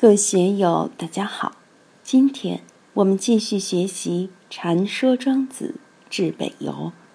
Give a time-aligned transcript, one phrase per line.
[0.00, 1.56] 各位学友，大家好。
[2.04, 2.62] 今天
[2.94, 5.74] 我们继续学习《禅说庄子
[6.08, 6.72] 至北游》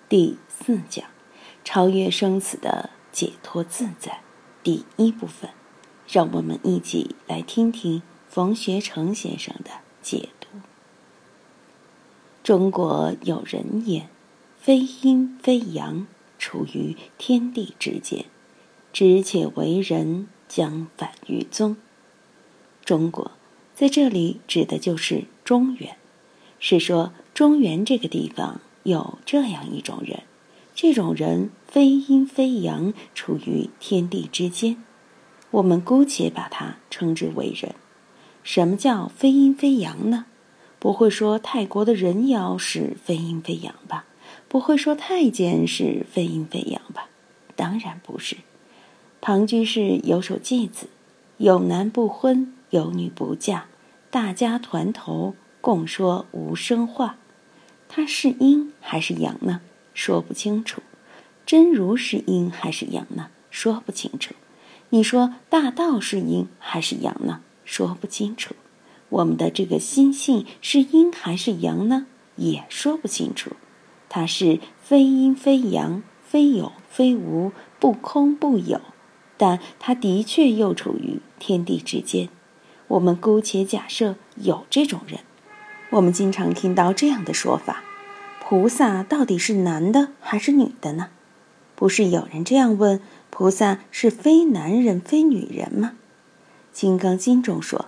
[0.10, 1.06] 第四讲
[1.64, 4.20] “超越生死的解脱自在”
[4.62, 5.52] 第一部分。
[6.10, 9.72] 让我们一起来听听冯学成先生的
[10.02, 10.50] 解读。
[12.44, 14.10] 中国有人言
[14.60, 16.06] ：“非阴非阳，
[16.38, 18.26] 处于天地之间，
[18.92, 21.78] 知且为人，将反于宗。”
[22.86, 23.32] 中国，
[23.74, 25.96] 在这里指的就是中原，
[26.60, 30.24] 是说中原这个地方有这样一种人，
[30.76, 34.84] 这种人非阴非阳，处于天地之间，
[35.52, 37.74] 我们姑且把它称之为人。
[38.44, 40.26] 什么叫非阴非阳呢？
[40.78, 44.06] 不会说泰国的人妖是非阴非阳吧？
[44.50, 47.08] 不会说太监是非阴非阳吧？
[47.56, 48.36] 当然不是。
[49.22, 50.88] 庞居士有首偈子
[51.38, 53.66] ：“有男不婚。”有女不嫁，
[54.10, 57.18] 大家团头共说无声话。
[57.88, 59.62] 它是阴还是阳呢？
[59.94, 60.82] 说不清楚。
[61.46, 63.28] 真如是阴还是阳呢？
[63.52, 64.34] 说不清楚。
[64.90, 67.42] 你说大道是阴还是阳呢？
[67.64, 68.56] 说不清楚。
[69.10, 72.08] 我们的这个心性是阴还是阳呢？
[72.38, 73.52] 也说不清楚。
[74.10, 78.82] 它是非阴非阳，非有非无，不空不有，
[79.38, 82.30] 但它的确又处于天地之间。
[82.94, 85.22] 我们姑且假设有这种人，
[85.90, 87.82] 我们经常听到这样的说法：
[88.40, 91.08] 菩萨到底是男的还是女的呢？
[91.76, 95.94] 不是有人这样问：菩萨是非男人非女人吗？
[96.72, 97.88] 《金刚经》中说：“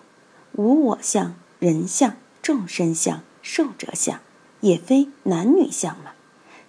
[0.54, 4.22] 无我相、人相、众生相、寿者相，
[4.62, 6.14] 也非男女相嘛。”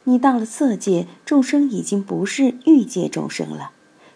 [0.05, 3.71] 你到了色界，众生已经不是欲界众生了。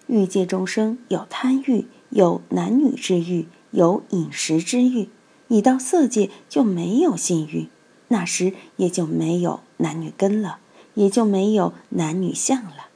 [0.09, 3.47] 欲界众生有贪欲，有男女之欲。
[3.71, 5.09] 有饮食之欲，
[5.49, 7.69] 你到色界就没有性欲，
[8.09, 10.59] 那时也就没有男女根了，
[10.95, 12.89] 也就没有男女相了。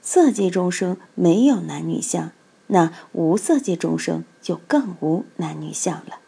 [0.00, 2.32] 色界众生没有男女相，
[2.66, 6.18] 那无色界众生就更无男女相了，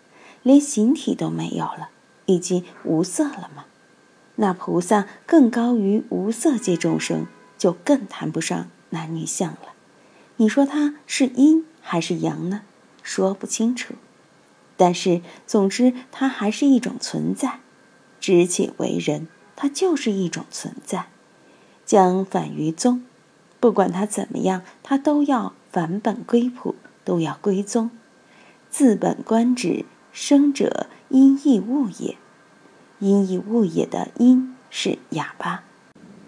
[0.42, 1.90] 连形体都没有了，
[2.26, 3.66] 已经无色了吗？
[4.36, 9.72] 那菩萨更高于无色界众生，就更谈不上男女相了。
[10.36, 12.62] 你说他是阴还是阳呢？
[13.06, 13.94] 说不清楚，
[14.76, 17.60] 但是总之，它还是一种存在。
[18.18, 21.06] 知且为人，它就是一种存在。
[21.84, 23.04] 将反于宗，
[23.60, 26.74] 不管它怎么样，它都要返本归朴，
[27.04, 27.92] 都要归宗。
[28.68, 32.16] 自本观之，生者因义物也。
[32.98, 35.62] 因义物也的因是哑巴。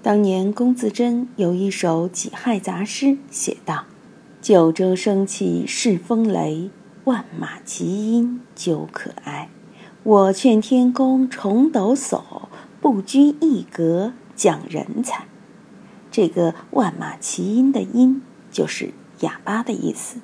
[0.01, 3.88] 当年龚自珍有一首己亥杂诗，写道。
[4.41, 6.71] 九州生气恃风雷，
[7.05, 9.51] 万马齐喑究可哀。
[10.05, 12.23] 我劝天公重抖擞，
[12.81, 15.27] 不拘一格降人才。
[16.13, 18.21] 这个万马齐喑的喑
[18.53, 20.21] 就是哑巴的意思。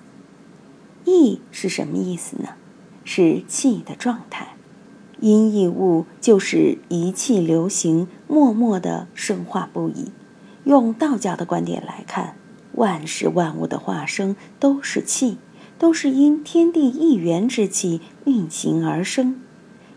[1.05, 2.51] 意是什么意思呢？
[3.05, 4.55] 是气的状态。
[5.21, 10.13] 音义物就是一气流行，默默的生化不已。
[10.63, 12.37] 用道教的观点来看。
[12.75, 15.39] 万事万物的化生都是气，
[15.79, 19.41] 都是因天地一元之气运行而生。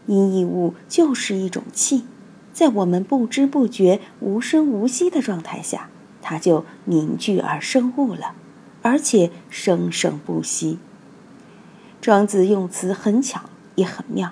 [0.06, 2.06] 因一物就是一种气，
[2.54, 5.90] 在我们不知不觉、无声无息的状态下，
[6.22, 8.34] 它就凝聚而生物了，
[8.82, 10.80] 而且生生不息。
[12.00, 13.42] 庄子用词很巧，
[13.76, 14.32] 也很妙。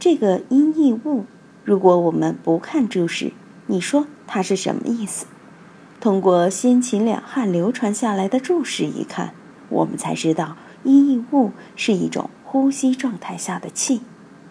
[0.00, 1.26] 这个因异物，
[1.64, 3.32] 如果我们不看注释，
[3.66, 5.26] 你说它是什么意思？
[6.02, 9.34] 通过先秦两汉流传下来的注释一看，
[9.68, 14.00] 我们才知道阴翳物是一种呼吸状态下的气，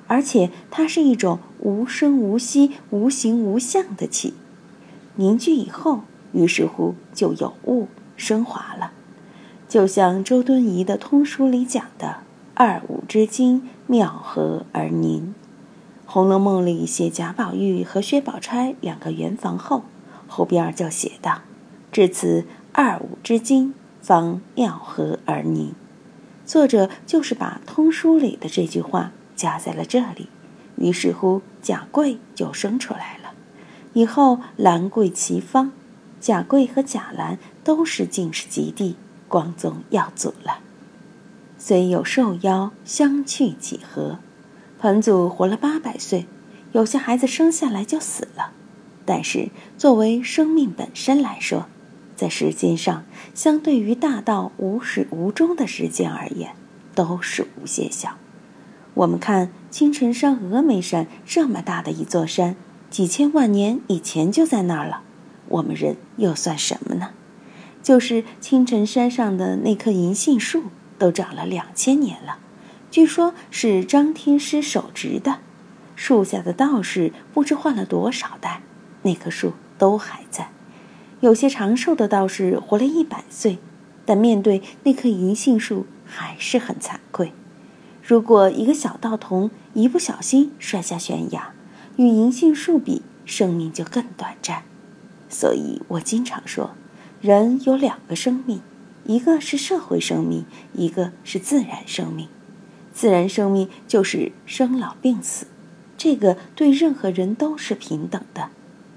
[0.08, 4.34] 而且它是一种无声无息、无形无相的气。
[5.18, 8.94] 凝聚以后，于是乎就有物升华了。
[9.68, 12.20] 就像周敦颐的通书里讲的
[12.56, 15.36] “二五之精，妙合而凝”。
[16.14, 19.84] 《红楼梦》里写贾宝玉和薛宝钗两个圆房后。
[20.34, 21.42] 后边就写道
[21.92, 25.74] ：“至此二五之精，方妙合而凝。”
[26.48, 30.30] 作者就是把通书里的这句话加在了这里，
[30.78, 33.34] 于是乎贾贵就生出来了。
[33.92, 35.74] 以后兰贵齐芳，
[36.22, 38.96] 贾贵和贾兰都是进士及第，
[39.28, 40.60] 光宗耀祖了。
[41.58, 44.20] 虽有寿夭，相去几何？
[44.80, 46.26] 彭祖活了八百岁，
[46.72, 48.54] 有些孩子生下来就死了。
[49.06, 51.66] 但是，作为生命本身来说，
[52.16, 53.04] 在时间上，
[53.34, 56.56] 相对于大道无始无终的时间而言，
[56.94, 58.18] 都是无限小。
[58.94, 62.56] 我们看青城山、峨眉山这么大的一座山，
[62.90, 65.02] 几千万年以前就在那儿了。
[65.48, 67.10] 我们人又算什么呢？
[67.82, 70.66] 就是青城山上的那棵银杏树，
[71.00, 72.38] 都长了两千年了，
[72.92, 75.40] 据说是张天师手植的。
[75.96, 78.62] 树下的道士不知换了多少代，
[79.04, 80.50] 那棵树都还在。
[81.20, 83.60] 有些长寿的道士活了一百岁，
[84.06, 87.34] 但面对那棵银杏树还是很惭愧。
[88.02, 91.54] 如果一个小道童一不小心摔下悬崖，
[91.98, 94.64] 与银杏树比，生命就更短暂。
[95.30, 96.72] 所以我经常说，
[97.22, 98.62] 人有两个生命，
[99.06, 102.28] 一个是社会生命，一个是自然生命。
[102.94, 105.46] 自然生命就是生老病死，
[105.98, 108.50] 这个对任何人都是平等的，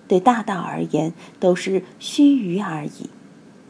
[0.06, 3.11] 对大道而言都是须臾而已。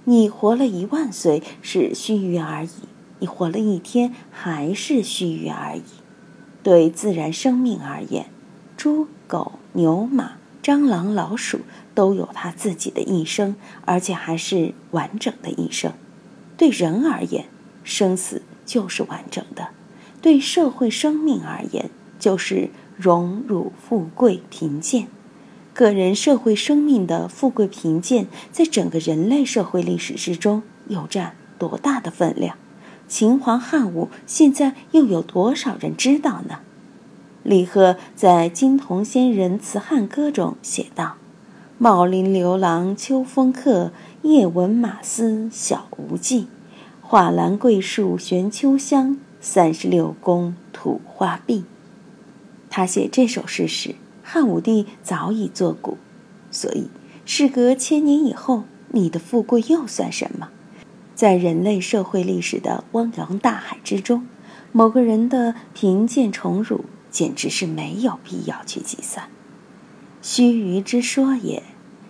[0.04, 2.70] 你活了一万岁是须臾而已，
[3.20, 5.82] 你活了一天还是须臾而已。
[6.62, 8.26] 对自然生命而言，
[8.76, 10.32] 猪、狗、牛、马。
[10.62, 11.60] 蟑螂、老鼠
[11.94, 13.54] 都有它自己的一生，
[13.84, 15.92] 而且还是完整的一生。
[16.56, 17.44] 对人而言，
[17.82, 19.64] 生死就是完整的；
[20.22, 25.08] 对社会生命而言，就是荣辱富贵贫贱。
[25.74, 32.56] 个人社会生命的富贵贫贱，在整个人类社会历史之中又占多大的分量？
[33.08, 36.60] 秦皇汉武，现在又有多少人知道呢？
[37.42, 41.16] 李贺在《金童仙人辞汉歌》中写道
[41.76, 43.90] ：“茂林刘郎秋风客，
[44.22, 46.46] 夜闻马嘶晓无迹。
[47.02, 51.64] 画栏桂树悬秋香，三十六宫土花碧。”
[52.70, 55.98] 他写这首诗时，汉武帝早已作古，
[56.50, 56.88] 所以
[57.24, 60.48] 事隔千年以后，你的富贵又算什么？
[61.14, 64.26] 在人类社会历史的汪洋大海之中，
[64.72, 66.86] 某个人的贫贱宠辱。
[67.14, 69.28] 简直是没有必要去计算，
[70.20, 71.62] 须臾之说也，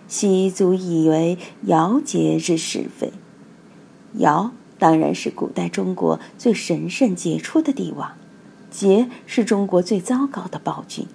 [0.07, 3.13] 悉足以为尧桀之是非。
[4.13, 8.13] 尧当然是古代中国最神圣杰出的帝王，
[8.73, 11.05] 桀是中国最糟糕的暴君。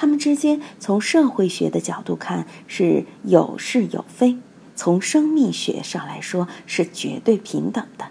[0.00, 4.36] 他们之间从社会学的角度看是有是有非，
[4.76, 8.04] 从生命学上来说是绝对平等的，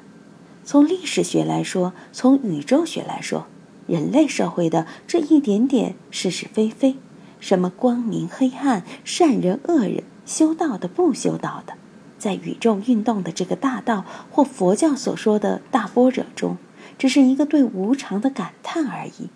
[0.65, 3.47] 从历史学来说，从宇宙学来说。
[3.87, 6.97] 人类社会的这一点点是是非非，
[7.39, 11.75] 什么光明黑暗、善人恶人、修道的不修道的，
[12.19, 16.57] 在宇宙运动的这个大道或佛教所说的大波折中，
[16.97, 19.29] 只是一个对无常的感叹而已。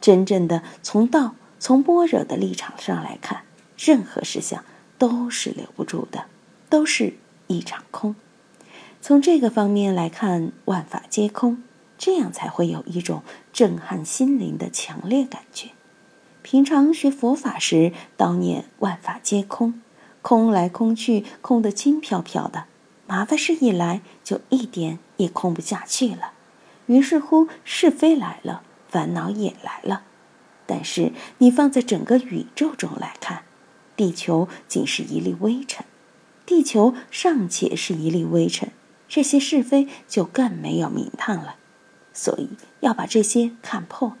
[0.00, 3.40] 真正的从道、从般若的立场上来看，
[3.78, 4.66] 任何事项
[4.98, 6.26] 都是留不住的，
[6.68, 7.14] 都是
[7.46, 8.14] 一场空。
[9.00, 11.62] 从这个方面来看，万法皆空。
[11.96, 15.70] 这样才会有一种震撼心灵的强烈感觉。
[16.42, 19.80] 平常学佛法时，叨念万法皆空，
[20.20, 22.66] 空来空去，空得轻飘飘的。
[23.06, 26.32] 麻烦事一来，就一点也空不下去了。
[26.84, 30.02] 于是乎，是非来了，烦恼也来了。
[30.66, 33.44] 但是你放在整个宇宙中来看，
[33.96, 35.84] 地球仅是一粒微尘，
[36.46, 38.70] 地球尚且是一粒微尘，
[39.08, 41.56] 这些是非就更没有名堂了。
[42.12, 42.50] 所以
[42.80, 44.16] 要把这些看破，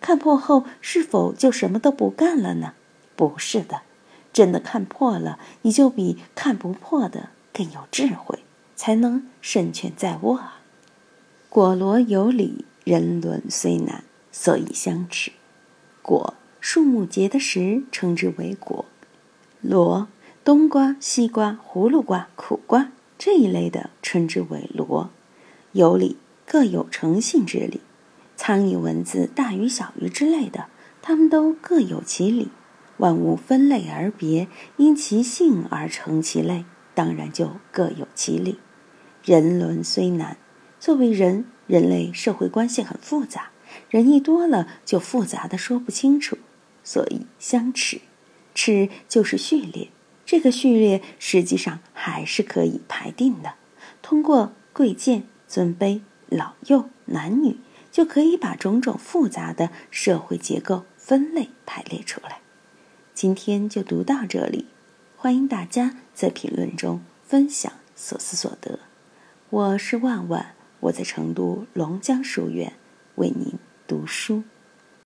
[0.00, 2.74] 看破后是否就什么都不干了呢？
[3.14, 3.82] 不是的，
[4.32, 8.40] 真的看破了，你就比看不破的更有智慧，
[8.74, 10.60] 才能胜券在握啊！
[11.48, 15.32] 果罗有理，人伦虽难，所以相持。
[16.06, 18.84] 果，树木结的实，称之为果；
[19.60, 20.06] 罗，
[20.44, 25.10] 冬瓜、西瓜、葫芦瓜、苦瓜这一类的，称之为罗。
[25.72, 26.16] 有理。
[26.48, 27.80] 各有成性之理，
[28.36, 30.66] 苍蝇、蚊子、大鱼、小鱼之类的，
[31.02, 32.50] 它们都各有其理。
[32.98, 34.46] 万物分类而别，
[34.76, 38.60] 因其性而成其类，当然就各有其理。
[39.24, 40.38] 人伦虽难，
[40.78, 43.50] 作为人，人类社会关系很复杂，
[43.90, 46.38] 人一多了就复杂的说不清楚，
[46.84, 48.00] 所以相持，
[48.54, 49.88] 持就是序列。
[50.24, 53.54] 这个序列实际上还是可以排定的，
[54.02, 56.00] 通过贵贱、尊卑。
[56.28, 57.58] 老幼男女
[57.92, 62.40] 就可以把种种复杂的社会结构分类排列出来。
[63.14, 64.66] 今天就读到这里，
[65.16, 68.80] 欢迎大家在评论中分享所思所得。
[69.50, 72.72] 我是万万，我在成都龙江书院
[73.14, 73.54] 为您
[73.86, 74.42] 读书。